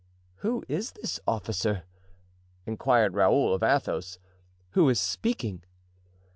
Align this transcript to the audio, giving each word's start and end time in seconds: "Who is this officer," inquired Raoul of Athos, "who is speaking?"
"Who 0.37 0.63
is 0.67 0.93
this 0.93 1.19
officer," 1.27 1.83
inquired 2.65 3.13
Raoul 3.13 3.53
of 3.53 3.61
Athos, 3.61 4.17
"who 4.71 4.89
is 4.89 4.99
speaking?" 4.99 5.61